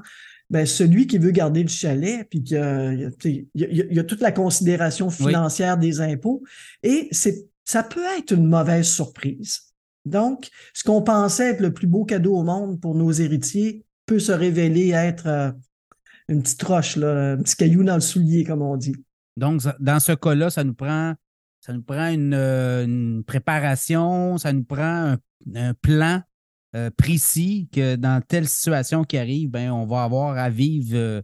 ben, 0.50 0.64
celui 0.64 1.06
qui 1.06 1.18
veut 1.18 1.30
garder 1.30 1.62
le 1.62 1.68
chalet, 1.68 2.26
puis 2.28 2.42
qu'il 2.42 3.10
y, 3.54 3.64
y, 3.64 3.98
a 3.98 4.04
toute 4.04 4.20
la 4.20 4.32
considération 4.32 5.10
financière 5.10 5.76
des 5.76 6.00
impôts, 6.00 6.42
et 6.82 7.08
c'est, 7.10 7.46
ça 7.64 7.82
peut 7.82 8.04
être 8.18 8.32
une 8.32 8.46
mauvaise 8.46 8.88
surprise. 8.88 9.60
Donc, 10.06 10.48
ce 10.72 10.84
qu'on 10.84 11.02
pensait 11.02 11.50
être 11.50 11.60
le 11.60 11.72
plus 11.72 11.86
beau 11.86 12.04
cadeau 12.04 12.36
au 12.36 12.42
monde 12.42 12.80
pour 12.80 12.94
nos 12.94 13.12
héritiers 13.12 13.84
peut 14.06 14.18
se 14.18 14.32
révéler 14.32 14.90
être 14.90 15.26
euh, 15.26 15.50
une 16.28 16.42
petite 16.42 16.62
roche, 16.62 16.96
là, 16.96 17.32
un 17.32 17.36
petit 17.42 17.56
caillou 17.56 17.84
dans 17.84 17.94
le 17.94 18.00
soulier, 18.00 18.44
comme 18.44 18.62
on 18.62 18.76
dit. 18.76 18.96
Donc, 19.36 19.62
dans 19.78 20.00
ce 20.00 20.12
cas-là, 20.12 20.48
ça 20.48 20.64
nous 20.64 20.74
prend, 20.74 21.14
ça 21.60 21.74
nous 21.74 21.82
prend 21.82 22.08
une, 22.08 22.34
euh, 22.34 23.22
préparation, 23.26 24.38
ça 24.38 24.52
nous 24.52 24.64
prend 24.64 25.16
un 25.54 25.74
plan 25.74 26.22
euh, 26.76 26.90
précis 26.90 27.66
que 27.72 27.96
dans 27.96 28.20
telle 28.20 28.46
situation 28.46 29.02
qui 29.02 29.16
arrive, 29.16 29.48
ben, 29.48 29.70
on 29.70 29.86
va 29.86 30.02
avoir 30.02 30.36
à 30.36 30.50
vivre, 30.50 30.94
euh, 30.94 31.22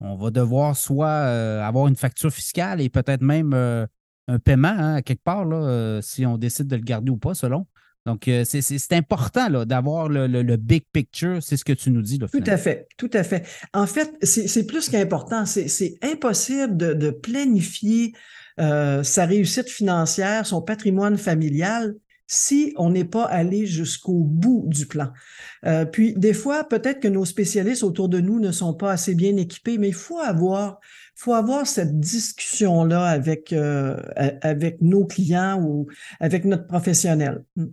on 0.00 0.16
va 0.16 0.30
devoir 0.30 0.76
soit 0.76 1.08
euh, 1.08 1.62
avoir 1.62 1.88
une 1.88 1.96
facture 1.96 2.30
fiscale 2.30 2.82
et 2.82 2.90
peut-être 2.90 3.22
même 3.22 3.54
un 3.54 4.38
paiement 4.38 4.68
hein, 4.68 4.96
à 4.96 5.02
quelque 5.02 5.22
part, 5.22 5.46
là, 5.46 6.00
si 6.02 6.26
on 6.26 6.36
décide 6.36 6.66
de 6.66 6.76
le 6.76 6.82
garder 6.82 7.10
ou 7.10 7.16
pas, 7.16 7.34
selon. 7.34 7.66
Donc, 8.04 8.30
c'est 8.44 8.92
important 8.92 9.64
d'avoir 9.64 10.08
le, 10.08 10.56
big 10.56 10.84
picture, 10.92 11.42
c'est 11.42 11.56
ce 11.56 11.64
que 11.64 11.72
tu 11.72 11.90
nous 11.90 12.02
dis. 12.02 12.18
tout 12.18 12.44
à 12.46 12.56
fait, 12.58 12.86
tout 12.98 13.10
à 13.14 13.24
fait. 13.24 13.44
En 13.72 13.86
fait, 13.86 14.12
c'est 14.22 14.66
plus 14.66 14.90
qu'important. 14.90 15.46
C'est 15.46 15.98
impossible 16.02 16.76
de, 16.76 17.10
planifier 17.10 18.12
sa 18.58 19.24
réussite 19.24 19.70
financière, 19.70 20.46
son 20.46 20.60
patrimoine 20.60 21.16
familial, 21.16 21.94
si 22.26 22.72
on 22.76 22.90
n'est 22.90 23.04
pas 23.04 23.24
allé 23.24 23.66
jusqu'au 23.66 24.24
bout 24.24 24.64
du 24.66 24.86
plan. 24.86 25.08
Euh, 25.64 25.84
puis, 25.84 26.14
des 26.14 26.34
fois, 26.34 26.64
peut-être 26.64 27.00
que 27.00 27.08
nos 27.08 27.24
spécialistes 27.24 27.82
autour 27.82 28.08
de 28.08 28.20
nous 28.20 28.40
ne 28.40 28.52
sont 28.52 28.74
pas 28.74 28.92
assez 28.92 29.14
bien 29.14 29.36
équipés, 29.36 29.78
mais 29.78 29.88
il 29.88 29.94
faut 29.94 30.18
avoir, 30.18 30.80
faut 31.14 31.34
avoir 31.34 31.66
cette 31.66 31.98
discussion-là 32.00 33.04
avec, 33.04 33.54
avec 34.42 34.80
nos 34.80 35.06
clients 35.06 35.60
ou 35.62 35.86
avec 36.20 36.44
notre 36.44 36.66
professionnel. 36.66 37.44
Hmm. 37.56 37.66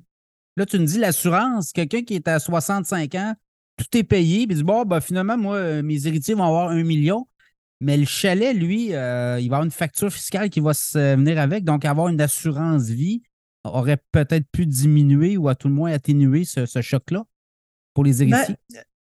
Là, 0.55 0.65
tu 0.65 0.77
me 0.77 0.85
dis 0.85 0.99
l'assurance, 0.99 1.71
quelqu'un 1.71 2.03
qui 2.03 2.13
est 2.13 2.27
à 2.27 2.39
65 2.39 3.15
ans, 3.15 3.33
tout 3.77 3.97
est 3.97 4.03
payé, 4.03 4.45
puis 4.45 4.55
dit 4.55 4.63
bon, 4.63 4.83
ben, 4.83 5.01
finalement, 5.01 5.37
moi, 5.37 5.55
euh, 5.55 5.83
mes 5.83 6.05
héritiers 6.07 6.35
vont 6.35 6.43
avoir 6.43 6.69
un 6.69 6.83
million. 6.83 7.27
Mais 7.81 7.97
le 7.97 8.05
chalet, 8.05 8.55
lui, 8.55 8.93
euh, 8.93 9.39
il 9.41 9.49
va 9.49 9.57
avoir 9.57 9.63
une 9.65 9.71
facture 9.71 10.11
fiscale 10.11 10.49
qui 10.49 10.59
va 10.59 10.73
se 10.73 11.15
venir 11.15 11.39
avec. 11.39 11.63
Donc, 11.65 11.83
avoir 11.85 12.07
une 12.07 12.21
assurance 12.21 12.83
vie 12.83 13.23
aurait 13.63 14.01
peut-être 14.11 14.45
pu 14.51 14.65
diminuer 14.65 15.37
ou 15.37 15.47
à 15.47 15.55
tout 15.55 15.67
le 15.67 15.73
moins 15.73 15.91
atténuer 15.91 16.43
ce, 16.45 16.81
choc-là 16.81 17.25
pour 17.93 18.03
les 18.03 18.25
ben, 18.25 18.33
héritiers? 18.33 18.55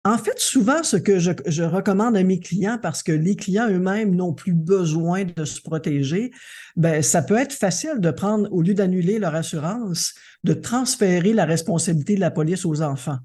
En 0.05 0.17
fait, 0.17 0.39
souvent, 0.39 0.83
ce 0.83 0.97
que 0.97 1.19
je, 1.19 1.63
recommande 1.63 2.17
à 2.17 2.23
mes 2.23 2.41
clients, 2.41 2.79
parce 2.81 3.03
que 3.03 3.13
les 3.13 3.37
clients 3.37 3.69
eux-mêmes 3.69 4.15
n'ont 4.15 4.33
plus 4.33 4.55
besoin 4.55 5.25
de 5.25 5.45
se 5.45 5.61
protéger, 5.61 6.31
ben, 6.77 7.03
ça 7.03 7.21
peut 7.21 7.37
être 7.37 7.53
facile 7.53 7.99
de 7.99 8.11
prendre, 8.11 8.51
au 8.51 8.63
lieu 8.63 8.73
d'annuler 8.73 9.19
leur 9.19 9.35
assurance, 9.35 10.15
de 10.43 10.55
transférer 10.55 11.35
la 11.35 11.45
responsabilité 11.45 12.15
de 12.15 12.21
la 12.21 12.31
police 12.31 12.65
aux 12.65 12.81
enfants. 12.81 13.19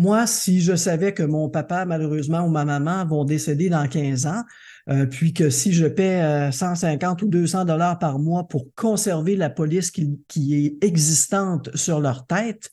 Moi, 0.00 0.26
si 0.26 0.60
je 0.60 0.74
savais 0.74 1.14
que 1.14 1.22
mon 1.22 1.48
papa, 1.48 1.84
malheureusement, 1.84 2.40
ou 2.40 2.50
ma 2.50 2.64
maman 2.64 3.04
vont 3.06 3.24
décéder 3.24 3.68
dans 3.68 3.86
15 3.86 4.26
ans, 4.26 4.42
euh, 4.88 5.06
puis 5.06 5.32
que 5.32 5.50
si 5.50 5.72
je 5.72 5.86
paie 5.86 6.50
150 6.50 7.22
euh, 7.22 7.26
ou 7.26 7.28
200 7.28 7.64
dollars 7.66 7.98
par 7.98 8.18
mois 8.18 8.48
pour 8.48 8.74
conserver 8.74 9.36
la 9.36 9.50
police 9.50 9.90
qui, 9.90 10.54
est 10.54 10.84
existante 10.84 11.74
sur 11.76 12.00
leur 12.00 12.26
tête, 12.26 12.70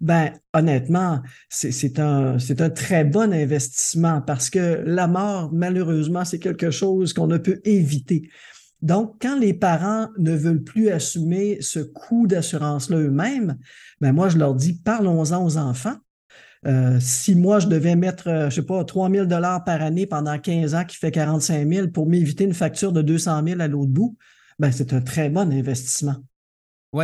ben, 0.00 0.32
honnêtement, 0.52 1.22
c'est 1.48 1.98
un, 1.98 2.36
un 2.36 2.70
très 2.70 3.04
bon 3.04 3.32
investissement 3.32 4.20
parce 4.20 4.50
que 4.50 4.82
la 4.84 5.06
mort, 5.06 5.50
malheureusement, 5.52 6.24
c'est 6.24 6.40
quelque 6.40 6.70
chose 6.70 7.12
qu'on 7.12 7.28
ne 7.28 7.38
peut 7.38 7.60
éviter. 7.64 8.28
Donc, 8.82 9.16
quand 9.22 9.38
les 9.38 9.54
parents 9.54 10.08
ne 10.18 10.36
veulent 10.36 10.62
plus 10.62 10.90
assumer 10.90 11.56
ce 11.62 11.80
coût 11.80 12.26
d'assurance-là 12.26 12.98
eux-mêmes, 12.98 13.56
ben 14.02 14.12
moi, 14.12 14.28
je 14.28 14.36
leur 14.36 14.54
dis, 14.54 14.74
parlons-en 14.74 15.42
aux 15.42 15.56
enfants. 15.56 15.96
Euh, 16.66 16.98
si 17.00 17.34
moi, 17.34 17.58
je 17.58 17.66
devais 17.66 17.96
mettre, 17.96 18.28
euh, 18.28 18.50
je 18.50 18.56
sais 18.56 18.62
pas, 18.62 18.84
3 18.84 19.10
000 19.10 19.26
par 19.28 19.82
année 19.82 20.06
pendant 20.06 20.38
15 20.38 20.74
ans, 20.74 20.84
qui 20.84 20.96
fait 20.96 21.10
45 21.10 21.68
000 21.68 21.88
pour 21.88 22.06
m'éviter 22.06 22.44
une 22.44 22.54
facture 22.54 22.92
de 22.92 23.02
200 23.02 23.42
000 23.46 23.60
à 23.60 23.68
l'autre 23.68 23.90
bout, 23.90 24.16
ben, 24.58 24.72
c'est 24.72 24.92
un 24.92 25.00
très 25.00 25.28
bon 25.28 25.52
investissement 25.52 26.16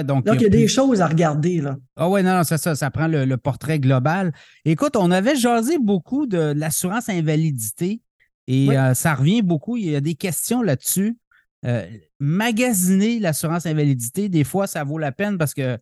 donc, 0.04 0.24
il 0.26 0.42
y 0.42 0.46
a, 0.46 0.48
des 0.48 0.68
choses 0.68 1.00
à 1.00 1.08
regarder. 1.08 1.60
Là. 1.60 1.76
Ah 1.96 2.08
ouais, 2.08 2.22
non, 2.22 2.36
non, 2.36 2.44
c'est 2.44 2.58
ça, 2.58 2.74
ça 2.74 2.90
prend 2.90 3.08
le, 3.08 3.36
portrait 3.36 3.78
global. 3.78 4.32
Écoute, 4.64 4.96
on 4.96 5.10
avait 5.10 5.36
jasé 5.36 5.78
beaucoup 5.78 6.26
de 6.26 6.52
l'assurance 6.56 7.08
invalidité 7.08 8.00
et 8.46 8.70
euh, 8.70 8.94
ça 8.94 9.14
revient 9.14 9.42
beaucoup. 9.42 9.76
Il 9.76 9.90
y 9.90 9.96
a 9.96 10.00
des 10.00 10.14
questions 10.14 10.62
là-dessus. 10.62 11.18
Euh, 11.66 11.86
magasiner 12.20 13.18
l'assurance 13.18 13.66
invalidité, 13.66 14.28
des 14.28 14.44
fois, 14.44 14.66
ça 14.66 14.84
vaut 14.84 14.98
la 14.98 15.12
peine 15.12 15.38
parce 15.38 15.54
que 15.54 15.76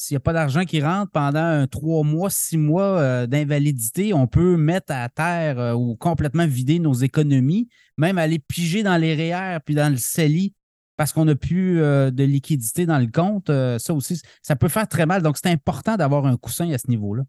s'il 0.00 0.14
n'y 0.14 0.18
a 0.18 0.20
pas 0.20 0.32
d'argent 0.32 0.64
qui 0.64 0.80
rentre 0.80 1.10
pendant 1.10 1.66
trois 1.66 2.04
mois, 2.04 2.30
six 2.30 2.56
mois 2.56 3.00
euh, 3.00 3.26
d'invalidité, 3.26 4.14
on 4.14 4.28
peut 4.28 4.56
mettre 4.56 4.92
à 4.92 5.08
terre 5.08 5.76
ou 5.76 5.96
complètement 5.96 6.46
vider 6.46 6.78
nos 6.78 6.94
économies, 6.94 7.68
même 7.96 8.16
aller 8.16 8.38
piger 8.38 8.84
dans 8.84 8.96
les 8.96 9.14
REER 9.14 9.58
puis 9.66 9.74
dans 9.74 9.90
le 9.90 9.96
CELI 9.96 10.54
parce 10.96 11.12
qu'on 11.12 11.24
n'a 11.24 11.36
plus 11.36 11.80
euh, 11.80 12.10
de 12.10 12.24
liquidité 12.24 12.84
dans 12.84 12.98
le 12.98 13.06
compte, 13.06 13.50
euh, 13.50 13.78
ça 13.78 13.94
aussi, 13.94 14.20
ça 14.42 14.56
peut 14.56 14.68
faire 14.68 14.86
très 14.88 15.06
mal. 15.06 15.22
Donc, 15.22 15.36
c'est 15.38 15.48
important 15.48 15.96
d'avoir 15.96 16.26
un 16.26 16.36
coussin 16.36 16.70
à 16.72 16.78
ce 16.78 16.88
niveau-là. 16.88 17.22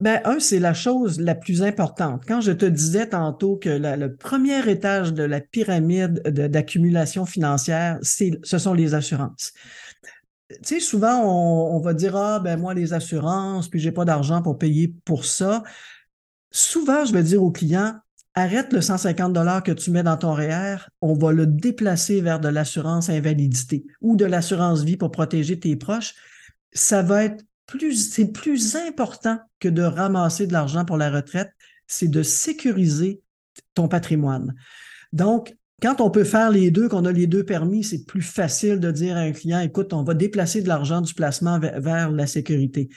Ben, 0.00 0.20
un, 0.24 0.40
c'est 0.40 0.58
la 0.58 0.74
chose 0.74 1.20
la 1.20 1.34
plus 1.34 1.62
importante. 1.62 2.24
Quand 2.26 2.40
je 2.40 2.50
te 2.50 2.64
disais 2.64 3.08
tantôt 3.10 3.56
que 3.56 3.68
le 3.68 4.16
premier 4.16 4.68
étage 4.68 5.12
de 5.12 5.22
la 5.22 5.40
pyramide 5.40 6.22
d'accumulation 6.24 7.24
financière, 7.24 7.98
ce 8.02 8.58
sont 8.58 8.74
les 8.74 8.94
assurances. 8.94 9.52
Tu 10.62 10.74
sais, 10.74 10.80
souvent, 10.80 11.22
on, 11.24 11.80
va 11.80 11.94
dire, 11.94 12.16
ah, 12.16 12.40
ben 12.40 12.58
moi, 12.58 12.74
les 12.74 12.92
assurances, 12.92 13.68
puis 13.68 13.80
j'ai 13.80 13.92
pas 13.92 14.04
d'argent 14.04 14.42
pour 14.42 14.58
payer 14.58 14.94
pour 15.04 15.24
ça. 15.24 15.62
Souvent, 16.50 17.04
je 17.04 17.12
vais 17.12 17.22
dire 17.22 17.42
aux 17.42 17.50
clients, 17.50 17.94
arrête 18.34 18.72
le 18.72 18.80
150 18.80 19.32
dollars 19.32 19.62
que 19.62 19.72
tu 19.72 19.90
mets 19.90 20.02
dans 20.02 20.16
ton 20.16 20.32
REER, 20.32 20.76
on 21.00 21.14
va 21.14 21.32
le 21.32 21.46
déplacer 21.46 22.20
vers 22.20 22.40
de 22.40 22.48
l'assurance 22.48 23.10
invalidité 23.10 23.84
ou 24.00 24.16
de 24.16 24.24
l'assurance 24.24 24.82
vie 24.82 24.96
pour 24.96 25.10
protéger 25.10 25.58
tes 25.58 25.76
proches. 25.76 26.14
Ça 26.72 27.02
va 27.02 27.24
être 27.24 27.44
plus, 27.66 28.10
c'est 28.10 28.32
plus 28.32 28.76
important 28.76 29.38
que 29.60 29.68
de 29.68 29.82
ramasser 29.82 30.46
de 30.46 30.52
l'argent 30.52 30.84
pour 30.84 30.96
la 30.96 31.10
retraite, 31.10 31.52
c'est 31.86 32.08
de 32.08 32.22
sécuriser 32.22 33.22
ton 33.74 33.88
patrimoine. 33.88 34.54
Donc, 35.12 35.54
quand 35.82 36.00
on 36.00 36.10
peut 36.10 36.24
faire 36.24 36.50
les 36.50 36.70
deux, 36.70 36.88
qu'on 36.88 37.04
a 37.04 37.12
les 37.12 37.26
deux 37.26 37.44
permis, 37.44 37.82
c'est 37.82 38.06
plus 38.06 38.22
facile 38.22 38.78
de 38.78 38.92
dire 38.92 39.16
à 39.16 39.20
un 39.20 39.32
client, 39.32 39.60
écoute, 39.60 39.92
on 39.92 40.04
va 40.04 40.14
déplacer 40.14 40.62
de 40.62 40.68
l'argent 40.68 41.00
du 41.00 41.12
placement 41.12 41.58
vers, 41.58 42.12
la 42.12 42.26
sécurité. 42.28 42.88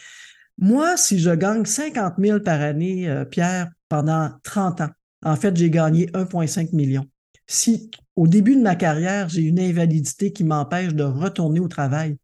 Moi, 0.59 0.95
si 0.95 1.17
je 1.17 1.31
gagne 1.31 1.65
50 1.65 2.13
000 2.19 2.39
par 2.41 2.61
année, 2.61 3.09
euh, 3.09 3.25
Pierre, 3.25 3.71
pendant 3.89 4.29
30 4.43 4.81
ans, 4.81 4.89
en 5.23 5.35
fait, 5.35 5.57
j'ai 5.57 5.71
gagné 5.71 6.05
1,5 6.13 6.75
million. 6.75 7.05
Si 7.47 7.89
au 8.15 8.27
début 8.27 8.55
de 8.55 8.61
ma 8.61 8.75
carrière, 8.75 9.29
j'ai 9.29 9.41
une 9.41 9.59
invalidité 9.59 10.31
qui 10.31 10.43
m'empêche 10.43 10.93
de 10.93 11.03
retourner 11.03 11.59
au 11.59 11.67
travail, 11.67 12.17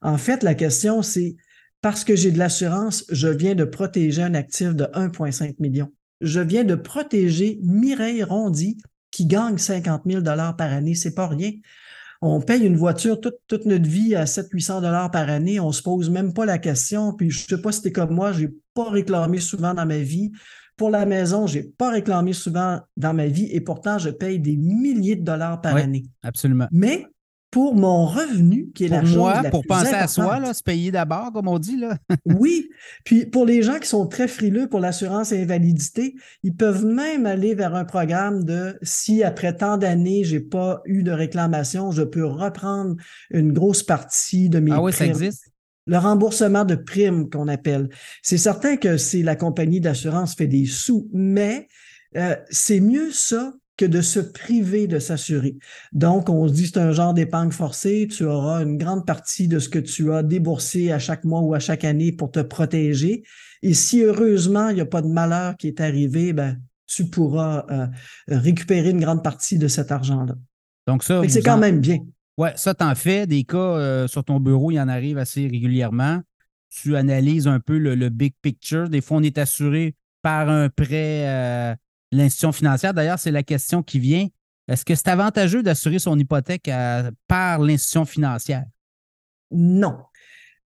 en 0.00 0.16
fait, 0.16 0.42
la 0.42 0.54
question, 0.54 1.02
c'est 1.02 1.34
parce 1.80 2.04
que 2.04 2.14
j'ai 2.14 2.30
de 2.30 2.38
l'assurance, 2.38 3.04
je 3.10 3.28
viens 3.28 3.54
de 3.54 3.64
protéger 3.64 4.22
un 4.22 4.34
actif 4.34 4.74
de 4.74 4.84
1,5 4.84 5.56
million. 5.58 5.92
Je 6.20 6.40
viens 6.40 6.64
de 6.64 6.76
protéger 6.76 7.58
Mireille 7.62 8.22
Rondy 8.22 8.78
qui 9.14 9.26
gagne 9.26 9.58
50 9.58 10.02
000 10.06 10.22
par 10.22 10.72
année. 10.72 10.96
C'est 10.96 11.14
pas 11.14 11.28
rien. 11.28 11.52
On 12.20 12.40
paye 12.40 12.64
une 12.64 12.76
voiture 12.76 13.20
toute, 13.20 13.36
toute 13.46 13.64
notre 13.64 13.88
vie 13.88 14.16
à 14.16 14.24
700-800 14.24 14.80
dollars 14.80 15.10
par 15.10 15.28
année. 15.28 15.60
On 15.60 15.70
se 15.70 15.82
pose 15.82 16.10
même 16.10 16.32
pas 16.32 16.44
la 16.44 16.58
question. 16.58 17.12
Puis 17.12 17.30
je 17.30 17.46
sais 17.46 17.60
pas 17.60 17.70
si 17.70 17.86
es 17.86 17.92
comme 17.92 18.12
moi, 18.12 18.32
j'ai 18.32 18.48
pas 18.74 18.90
réclamé 18.90 19.38
souvent 19.38 19.72
dans 19.72 19.86
ma 19.86 19.98
vie. 19.98 20.32
Pour 20.76 20.90
la 20.90 21.06
maison, 21.06 21.46
je 21.46 21.58
n'ai 21.58 21.64
pas 21.64 21.90
réclamé 21.90 22.32
souvent 22.32 22.80
dans 22.96 23.14
ma 23.14 23.28
vie 23.28 23.48
et 23.52 23.60
pourtant, 23.60 23.98
je 23.98 24.10
paye 24.10 24.40
des 24.40 24.56
milliers 24.56 25.14
de 25.14 25.22
dollars 25.22 25.60
par 25.60 25.76
année. 25.76 26.06
Absolument. 26.24 26.66
Mais 26.72 27.06
pour 27.54 27.76
mon 27.76 28.04
revenu, 28.04 28.72
qui 28.74 28.86
est 28.86 28.88
la 28.88 29.04
chose 29.04 29.32
la 29.44 29.48
pour 29.48 29.64
penser 29.64 29.94
à 29.94 30.08
soi, 30.08 30.52
se 30.52 30.60
payer 30.60 30.90
d'abord, 30.90 31.30
comme 31.32 31.46
on 31.46 31.60
dit. 31.60 31.76
Là. 31.76 31.96
oui. 32.24 32.68
Puis 33.04 33.26
pour 33.26 33.46
les 33.46 33.62
gens 33.62 33.78
qui 33.78 33.86
sont 33.86 34.08
très 34.08 34.26
frileux 34.26 34.68
pour 34.68 34.80
l'assurance 34.80 35.32
invalidité, 35.32 36.16
ils 36.42 36.56
peuvent 36.56 36.84
même 36.84 37.26
aller 37.26 37.54
vers 37.54 37.76
un 37.76 37.84
programme 37.84 38.42
de 38.42 38.76
si 38.82 39.22
après 39.22 39.56
tant 39.56 39.76
d'années, 39.76 40.24
je 40.24 40.34
n'ai 40.34 40.40
pas 40.40 40.82
eu 40.84 41.04
de 41.04 41.12
réclamation, 41.12 41.92
je 41.92 42.02
peux 42.02 42.26
reprendre 42.26 42.96
une 43.30 43.52
grosse 43.52 43.84
partie 43.84 44.48
de 44.48 44.58
mes 44.58 44.72
Ah 44.72 44.82
oui, 44.82 44.92
ça 44.92 45.06
existe? 45.06 45.44
le 45.86 45.98
remboursement 45.98 46.64
de 46.64 46.74
primes 46.74 47.30
qu'on 47.30 47.46
appelle. 47.46 47.88
C'est 48.22 48.36
certain 48.36 48.76
que 48.76 48.96
si 48.96 49.22
la 49.22 49.36
compagnie 49.36 49.80
d'assurance 49.80 50.34
fait 50.34 50.48
des 50.48 50.66
sous, 50.66 51.08
mais 51.12 51.68
euh, 52.16 52.34
c'est 52.50 52.80
mieux 52.80 53.12
ça 53.12 53.52
que 53.76 53.84
de 53.84 54.00
se 54.00 54.20
priver 54.20 54.86
de 54.86 54.98
s'assurer. 54.98 55.56
Donc, 55.92 56.28
on 56.28 56.46
se 56.46 56.52
dit 56.52 56.66
c'est 56.66 56.78
un 56.78 56.92
genre 56.92 57.14
d'épargne 57.14 57.50
forcée, 57.50 58.08
tu 58.10 58.24
auras 58.24 58.62
une 58.62 58.78
grande 58.78 59.06
partie 59.06 59.48
de 59.48 59.58
ce 59.58 59.68
que 59.68 59.78
tu 59.78 60.12
as 60.12 60.22
déboursé 60.22 60.92
à 60.92 60.98
chaque 60.98 61.24
mois 61.24 61.40
ou 61.40 61.54
à 61.54 61.58
chaque 61.58 61.84
année 61.84 62.12
pour 62.12 62.30
te 62.30 62.40
protéger. 62.40 63.24
Et 63.62 63.74
si 63.74 64.02
heureusement, 64.02 64.68
il 64.68 64.76
n'y 64.76 64.80
a 64.80 64.86
pas 64.86 65.02
de 65.02 65.08
malheur 65.08 65.56
qui 65.56 65.68
est 65.68 65.80
arrivé, 65.80 66.32
ben, 66.32 66.60
tu 66.86 67.06
pourras 67.06 67.64
euh, 67.70 67.86
récupérer 68.28 68.90
une 68.90 69.00
grande 69.00 69.24
partie 69.24 69.58
de 69.58 69.68
cet 69.68 69.90
argent-là. 69.90 70.34
Donc 70.86 71.02
ça, 71.02 71.22
c'est 71.28 71.42
quand 71.42 71.58
même 71.58 71.80
bien. 71.80 71.98
Oui, 72.36 72.48
ça, 72.56 72.74
t'en 72.74 72.94
fais. 72.94 73.26
Des 73.26 73.44
cas 73.44 73.58
euh, 73.58 74.06
sur 74.06 74.24
ton 74.24 74.40
bureau, 74.40 74.70
il 74.70 74.74
y 74.74 74.80
en 74.80 74.88
arrive 74.88 75.18
assez 75.18 75.46
régulièrement. 75.46 76.20
Tu 76.68 76.96
analyses 76.96 77.46
un 77.46 77.60
peu 77.60 77.78
le, 77.78 78.08
big 78.08 78.34
picture. 78.42 78.88
Des 78.88 79.00
fois, 79.00 79.18
on 79.18 79.22
est 79.22 79.38
assuré 79.38 79.94
par 80.22 80.48
un 80.48 80.68
prêt, 80.68 81.28
euh, 81.28 81.74
l'institution 82.12 82.52
financière. 82.52 82.94
D'ailleurs, 82.94 83.18
c'est 83.18 83.30
la 83.30 83.42
question 83.42 83.82
qui 83.82 83.98
vient. 83.98 84.28
Est-ce 84.68 84.84
que 84.84 84.94
c'est 84.94 85.08
avantageux 85.08 85.62
d'assurer 85.62 85.98
son 85.98 86.18
hypothèque 86.18 86.70
par 87.28 87.58
l'institution 87.58 88.04
financière? 88.04 88.64
Non. 89.50 89.98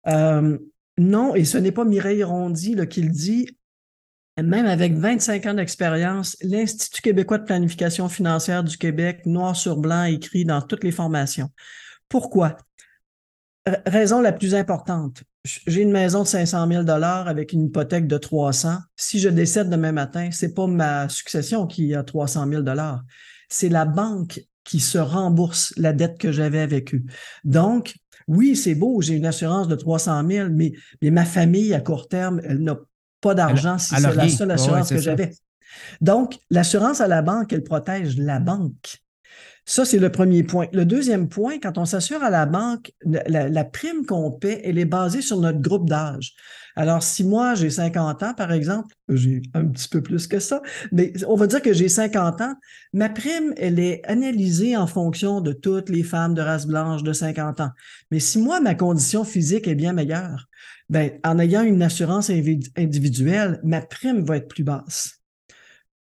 Euh, 0.08 0.58
non, 0.98 1.36
et 1.36 1.46
ce 1.46 1.58
n'est 1.58 1.72
pas 1.72 1.86
Mireille 1.86 2.24
Rondy 2.24 2.76
qui 2.88 3.02
le 3.02 3.10
dit 3.10 3.48
même 4.42 4.66
avec 4.66 4.94
25 4.94 5.46
ans 5.46 5.54
d'expérience, 5.54 6.36
l'Institut 6.42 7.04
québécois 7.04 7.38
de 7.38 7.46
planification 7.46 8.10
financière 8.10 8.64
du 8.64 8.78
Québec, 8.78 9.28
noir 9.28 9.56
sur 9.56 9.78
blanc, 9.78 10.06
écrit 10.06 10.44
dans 10.44 10.62
toutes 10.62 10.84
les 10.84 10.92
formations. 10.92 11.50
Pourquoi? 12.10 12.58
raison 13.86 14.22
la 14.22 14.34
plus 14.34 14.56
importante. 14.56 15.24
J'ai 15.46 15.82
une 15.82 15.92
maison 15.92 16.24
de 16.24 16.28
500 16.28 16.68
000 16.68 16.90
avec 16.90 17.52
une 17.52 17.66
hypothèque 17.66 18.08
de 18.08 18.18
300. 18.18 18.78
Si 18.96 19.20
je 19.20 19.30
décède 19.30 19.70
demain 19.70 19.92
matin, 19.92 20.30
c'est 20.32 20.54
pas 20.54 20.68
ma 20.68 21.10
succession 21.10 21.68
qui 21.68 21.94
a 21.94 22.04
300 22.04 22.48
000 22.50 22.64
c'est 23.50 23.70
la 23.70 23.86
banque 23.86 24.42
qui 24.64 24.80
se 24.80 24.98
rembourse 24.98 25.74
la 25.78 25.94
dette 25.94 26.18
que 26.18 26.32
j'avais 26.32 26.62
avec 26.62 26.96
eux. 26.96 27.04
Donc, 27.44 27.96
oui, 28.28 28.56
c'est 28.56 28.76
beau, 28.76 29.02
j'ai 29.02 29.16
une 29.16 29.26
assurance 29.26 29.68
de 29.68 29.76
300 29.76 30.28
000, 30.28 30.50
mais, 30.50 30.72
mais 31.02 31.12
ma 31.12 31.26
famille 31.26 31.74
à 31.74 31.82
court 31.82 32.08
terme, 32.08 32.42
elle 32.46 32.60
n'a 32.60 32.80
pas 33.20 33.36
d'argent 33.36 33.78
si 33.78 33.96
c'est 33.96 34.16
la 34.16 34.30
seule 34.30 34.52
assurance 34.52 34.90
que 34.90 35.00
j'avais. 35.00 35.32
Donc, 36.02 36.38
l'assurance 36.50 37.02
à 37.02 37.08
la 37.08 37.22
banque, 37.22 37.52
elle 37.52 37.64
protège 37.64 38.18
la 38.18 38.40
banque. 38.40 39.03
Ça, 39.66 39.86
c'est 39.86 40.00
le 40.00 40.12
premier 40.12 40.44
point. 40.44 40.68
Le 40.74 40.86
deuxième 40.86 41.30
point, 41.30 41.58
quand 41.58 41.78
on 41.78 41.86
s'assure 41.86 42.22
à 42.22 42.30
la 42.30 42.46
banque, 42.46 42.92
la, 43.06 43.64
prime 43.64 44.06
qu'on 44.06 44.30
paie, 44.30 44.62
elle 44.66 44.78
est 44.78 44.86
basée 44.86 45.22
sur 45.22 45.40
notre 45.40 45.60
groupe 45.60 45.90
d'âge. 45.90 46.34
Alors, 46.76 47.02
si 47.02 47.24
moi, 47.24 47.56
j'ai 47.56 47.70
50 47.70 48.24
ans, 48.24 48.34
par 48.34 48.52
exemple, 48.52 48.94
j'ai 49.08 49.42
un 49.54 49.66
petit 49.68 49.88
peu 49.88 50.02
plus 50.02 50.28
que 50.28 50.40
ça, 50.40 50.62
mais 50.92 51.14
on 51.28 51.36
va 51.36 51.48
dire 51.48 51.62
que 51.62 51.72
j'ai 51.72 51.88
50 51.88 52.42
ans, 52.42 52.56
ma 52.92 53.08
prime, 53.08 53.54
elle 53.58 53.80
est 53.80 54.02
analysée 54.06 54.76
en 54.76 54.88
fonction 54.88 55.40
de 55.40 55.54
toutes 55.54 55.90
les 55.90 56.04
femmes 56.04 56.34
de 56.34 56.42
race 56.42 56.66
blanche 56.66 57.04
de 57.04 57.14
50 57.14 57.62
ans. 57.62 57.72
Mais 58.12 58.20
si 58.20 58.40
moi, 58.40 58.60
ma 58.60 58.76
condition 58.76 59.24
physique 59.24 59.68
est 59.68 59.76
bien 59.76 59.94
meilleure, 59.94 60.48
ben, 60.90 61.12
en 61.24 61.40
ayant 61.40 61.64
une 61.64 61.82
assurance 61.82 62.30
individuelle, 62.30 63.62
ma 63.64 63.82
prime 63.82 64.26
va 64.26 64.38
être 64.38 64.50
plus 64.50 64.64
basse. 64.64 65.22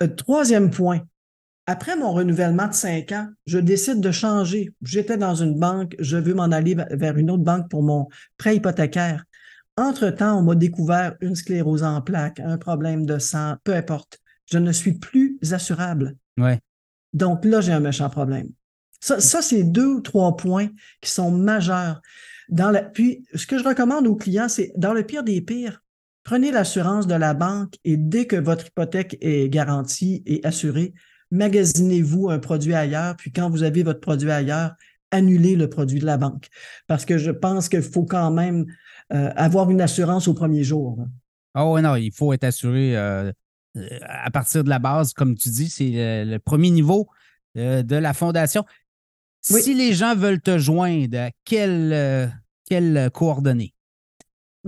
Euh, 0.00 0.06
troisième 0.06 0.70
point, 0.70 1.00
après 1.68 1.96
mon 1.96 2.12
renouvellement 2.12 2.66
de 2.66 2.72
cinq 2.72 3.12
ans, 3.12 3.28
je 3.44 3.58
décide 3.58 4.00
de 4.00 4.10
changer. 4.10 4.70
J'étais 4.80 5.18
dans 5.18 5.34
une 5.34 5.58
banque, 5.58 5.96
je 5.98 6.16
veux 6.16 6.32
m'en 6.32 6.44
aller 6.44 6.74
vers 6.92 7.18
une 7.18 7.30
autre 7.30 7.42
banque 7.42 7.68
pour 7.68 7.82
mon 7.82 8.08
prêt 8.38 8.56
hypothécaire. 8.56 9.24
Entre-temps, 9.76 10.38
on 10.38 10.42
m'a 10.42 10.54
découvert 10.54 11.16
une 11.20 11.34
sclérose 11.34 11.82
en 11.82 12.00
plaques, 12.00 12.40
un 12.40 12.56
problème 12.56 13.04
de 13.04 13.18
sang, 13.18 13.56
peu 13.64 13.74
importe. 13.74 14.18
Je 14.50 14.56
ne 14.56 14.72
suis 14.72 14.94
plus 14.94 15.38
assurable. 15.52 16.16
Ouais. 16.38 16.58
Donc 17.12 17.44
là, 17.44 17.60
j'ai 17.60 17.72
un 17.72 17.80
méchant 17.80 18.08
problème. 18.08 18.48
Ça, 19.00 19.20
ça 19.20 19.42
c'est 19.42 19.62
deux 19.62 19.96
ou 19.96 20.00
trois 20.00 20.38
points 20.38 20.70
qui 21.02 21.10
sont 21.10 21.30
majeurs. 21.30 22.00
Dans 22.48 22.70
la, 22.70 22.82
puis, 22.82 23.26
ce 23.34 23.46
que 23.46 23.58
je 23.58 23.64
recommande 23.64 24.06
aux 24.06 24.16
clients, 24.16 24.48
c'est 24.48 24.72
dans 24.78 24.94
le 24.94 25.02
pire 25.02 25.22
des 25.22 25.42
pires, 25.42 25.82
prenez 26.24 26.50
l'assurance 26.50 27.06
de 27.06 27.14
la 27.14 27.34
banque 27.34 27.74
et 27.84 27.98
dès 27.98 28.26
que 28.26 28.36
votre 28.36 28.68
hypothèque 28.68 29.18
est 29.20 29.50
garantie 29.50 30.22
et 30.24 30.40
assurée, 30.44 30.94
magasinez-vous 31.30 32.30
un 32.30 32.38
produit 32.38 32.74
ailleurs, 32.74 33.16
puis 33.16 33.32
quand 33.32 33.50
vous 33.50 33.62
avez 33.62 33.82
votre 33.82 34.00
produit 34.00 34.30
ailleurs, 34.30 34.72
annulez 35.10 35.56
le 35.56 35.68
produit 35.68 36.00
de 36.00 36.06
la 36.06 36.16
banque. 36.16 36.48
Parce 36.86 37.04
que 37.04 37.18
je 37.18 37.30
pense 37.30 37.68
qu'il 37.68 37.82
faut 37.82 38.04
quand 38.04 38.30
même 38.30 38.66
euh, 39.12 39.30
avoir 39.36 39.70
une 39.70 39.80
assurance 39.80 40.28
au 40.28 40.34
premier 40.34 40.64
jour. 40.64 40.98
Oh 41.54 41.80
non, 41.80 41.96
il 41.96 42.12
faut 42.12 42.32
être 42.32 42.44
assuré 42.44 42.96
euh, 42.96 43.32
euh, 43.76 43.98
à 44.02 44.30
partir 44.30 44.64
de 44.64 44.68
la 44.68 44.78
base, 44.78 45.12
comme 45.12 45.34
tu 45.34 45.48
dis, 45.48 45.68
c'est 45.68 46.24
le, 46.24 46.38
premier 46.38 46.70
niveau 46.70 47.08
de 47.54 47.96
la 47.96 48.12
fondation. 48.12 48.64
Si 49.40 49.74
les 49.74 49.94
gens 49.94 50.14
veulent 50.14 50.40
te 50.40 50.58
joindre, 50.58 51.30
quelles 51.44 52.32
quelle 52.68 53.10
coordonnées? 53.12 53.74